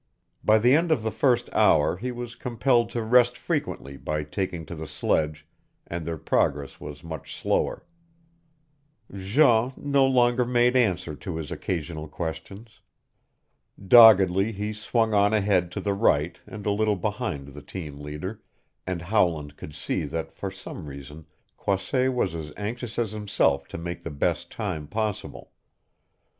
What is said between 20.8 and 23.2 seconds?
reason Croisset was as anxious as